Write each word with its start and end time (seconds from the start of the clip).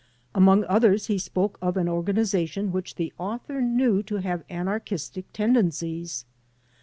Among 0.33 0.63
others 0.63 1.05
he 1.05 1.19
spoke 1.19 1.59
of 1.61 1.77
an 1.77 1.87
organization 1.87 2.71
which 2.71 2.95
the 2.95 3.13
author 3.19 3.61
knew 3.61 4.01
to 4.01 4.15
have 4.15 4.43
anarchistic 4.49 5.31
tendencies. 5.31 6.25